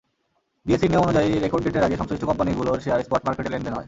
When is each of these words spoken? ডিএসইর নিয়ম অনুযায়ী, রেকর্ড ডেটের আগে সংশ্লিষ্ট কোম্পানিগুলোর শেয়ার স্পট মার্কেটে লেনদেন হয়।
ডিএসইর 0.65 0.89
নিয়ম 0.91 1.03
অনুযায়ী, 1.03 1.29
রেকর্ড 1.39 1.63
ডেটের 1.63 1.83
আগে 1.83 1.95
সংশ্লিষ্ট 1.97 2.25
কোম্পানিগুলোর 2.25 2.81
শেয়ার 2.83 3.03
স্পট 3.03 3.21
মার্কেটে 3.25 3.51
লেনদেন 3.51 3.73
হয়। 3.73 3.79